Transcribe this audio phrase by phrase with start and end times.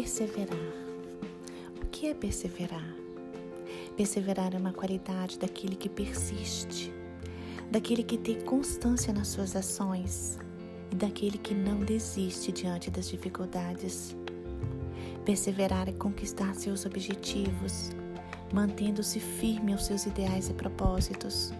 [0.00, 0.56] Perseverar.
[1.82, 2.94] O que é perseverar?
[3.96, 6.92] Perseverar é uma qualidade daquele que persiste,
[7.68, 10.38] daquele que tem constância nas suas ações
[10.92, 14.16] e daquele que não desiste diante das dificuldades.
[15.24, 17.90] Perseverar é conquistar seus objetivos,
[18.52, 21.52] mantendo-se firme aos seus ideais e propósitos.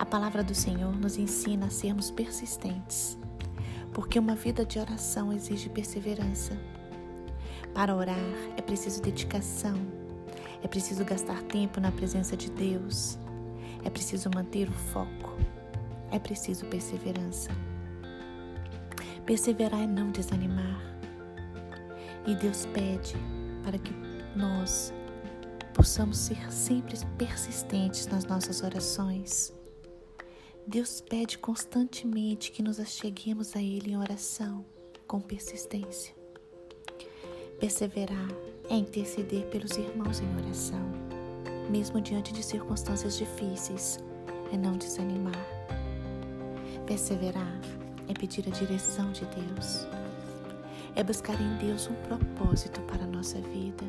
[0.00, 3.16] A palavra do Senhor nos ensina a sermos persistentes,
[3.92, 6.58] porque uma vida de oração exige perseverança.
[7.76, 8.16] Para orar
[8.56, 9.76] é preciso dedicação,
[10.64, 13.18] é preciso gastar tempo na presença de Deus,
[13.84, 15.36] é preciso manter o foco,
[16.10, 17.50] é preciso perseverança.
[19.26, 20.80] Perseverar é não desanimar.
[22.26, 23.14] E Deus pede
[23.62, 23.92] para que
[24.34, 24.90] nós
[25.74, 29.52] possamos ser sempre persistentes nas nossas orações.
[30.66, 34.64] Deus pede constantemente que nos acheguemos a Ele em oração
[35.06, 36.15] com persistência.
[37.58, 38.28] Perseverar
[38.70, 40.80] é interceder pelos irmãos em oração,
[41.70, 43.98] mesmo diante de circunstâncias difíceis,
[44.52, 45.46] é não desanimar.
[46.86, 47.60] Perseverar
[48.08, 49.86] é pedir a direção de Deus,
[50.94, 53.84] é buscar em Deus um propósito para a nossa vida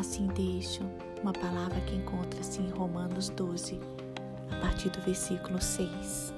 [0.00, 0.82] Assim deixo
[1.22, 3.78] uma palavra que encontra-se em Romanos 12,
[4.50, 6.32] a partir do versículo 6,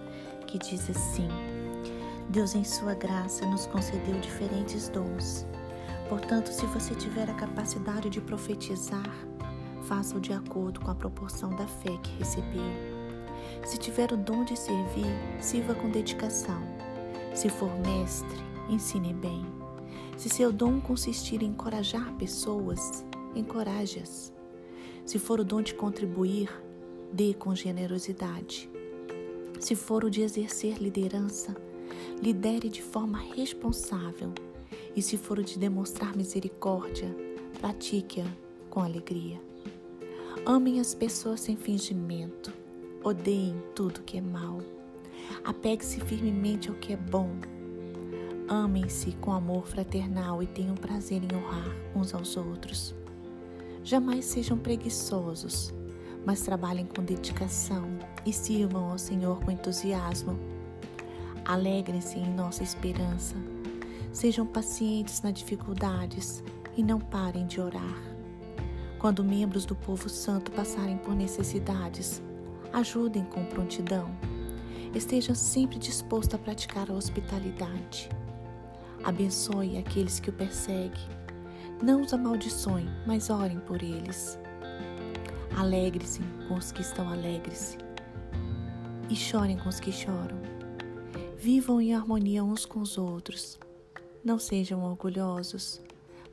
[0.49, 1.29] que diz assim:
[2.29, 5.47] Deus, em Sua graça, nos concedeu diferentes dons.
[6.13, 9.11] Portanto, se você tiver a capacidade de profetizar,
[9.85, 12.71] faça-o de acordo com a proporção da fé que recebeu.
[13.65, 15.07] Se tiver o dom de servir,
[15.41, 16.63] sirva com dedicação.
[17.35, 18.37] Se for mestre,
[18.69, 19.43] ensine bem.
[20.19, 24.35] Se seu dom consistir em encorajar pessoas, encoraje-as.
[25.07, 26.51] Se for o dom de contribuir,
[27.11, 28.69] dê com generosidade.
[29.59, 31.57] Se for o de exercer liderança,
[32.21, 34.31] lidere de forma responsável.
[34.95, 37.15] E se for de demonstrar misericórdia,
[37.61, 38.27] pratique-a
[38.69, 39.41] com alegria.
[40.44, 42.53] Amem as pessoas sem fingimento.
[43.03, 44.61] Odeiem tudo que é mal.
[45.44, 47.31] Apegue-se firmemente ao que é bom.
[48.49, 52.95] Amem-se com amor fraternal e tenham prazer em honrar uns aos outros.
[53.83, 55.72] Jamais sejam preguiçosos,
[56.25, 57.84] mas trabalhem com dedicação
[58.27, 60.39] e sirvam ao Senhor com entusiasmo.
[61.45, 63.37] Alegrem-se em nossa esperança.
[64.12, 66.45] Sejam pacientes nas dificuldades
[66.77, 68.03] e não parem de orar.
[68.99, 72.22] Quando membros do povo santo passarem por necessidades,
[72.72, 74.11] ajudem com prontidão.
[74.95, 78.09] Esteja sempre disposto a praticar a hospitalidade.
[79.03, 81.22] Abençoe aqueles que o perseguem
[81.83, 84.39] não os amaldiçoem, mas orem por eles.
[85.56, 87.77] Alegre-se com os que estão alegres
[89.11, 90.41] e chorem com os que choram.
[91.37, 93.59] Vivam em harmonia uns com os outros.
[94.25, 95.81] Não sejam orgulhosos,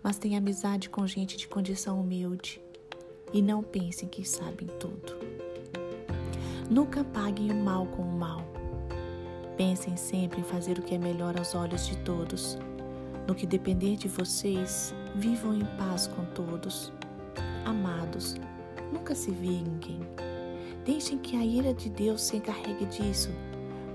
[0.03, 2.61] mas tenham amizade com gente de condição humilde
[3.33, 5.17] e não pensem que sabem tudo.
[6.69, 8.43] Nunca paguem o mal com o mal.
[9.57, 12.57] Pensem sempre em fazer o que é melhor aos olhos de todos.
[13.27, 16.93] No que depender de vocês, Vivam em paz com todos.
[17.65, 18.35] Amados,
[18.93, 19.99] nunca se vinguem.
[20.85, 23.29] Deixem que a ira de Deus se encarregue disso,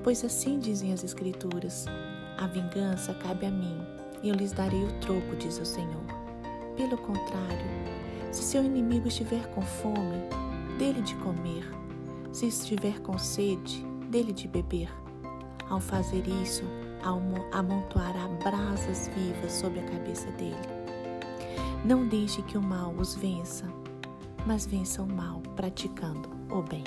[0.02, 1.86] pois assim dizem as Escrituras:
[2.38, 3.80] A vingança cabe a mim,
[4.22, 6.04] e eu lhes darei o troco, diz o Senhor.
[6.76, 7.66] Pelo contrário,
[8.32, 10.22] se seu inimigo estiver com fome,
[10.78, 11.64] dele de comer.
[12.32, 14.92] Se estiver com sede, dele de beber.
[15.70, 16.64] Ao fazer isso,
[17.52, 20.56] amontoará brasas vivas sobre a cabeça dele.
[21.84, 23.66] Não deixe que o mal os vença,
[24.46, 26.82] mas vença o mal praticando o bem.